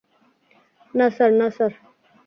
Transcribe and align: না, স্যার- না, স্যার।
না, 0.93 1.05
স্যার- 1.15 1.31
না, 1.39 1.47
স্যার। 1.55 1.71